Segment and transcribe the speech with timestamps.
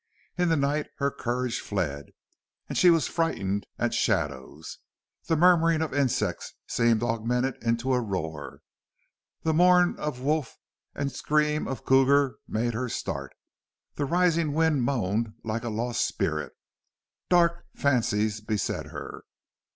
[0.35, 2.07] In the night her courage fled
[2.67, 4.79] and she was frightened at shadows.
[5.27, 8.61] The murmuring of insects seemed augmented into a roar;
[9.43, 10.57] the mourn of wolf
[10.95, 13.33] and scream of cougar made her start;
[13.93, 16.53] the rising wind moaned like a lost spirit.
[17.29, 19.23] Dark fancies beset her.